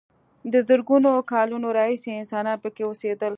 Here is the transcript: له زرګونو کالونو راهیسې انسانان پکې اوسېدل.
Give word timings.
له 0.51 0.59
زرګونو 0.69 1.11
کالونو 1.31 1.67
راهیسې 1.77 2.09
انسانان 2.19 2.57
پکې 2.63 2.83
اوسېدل. 2.85 3.29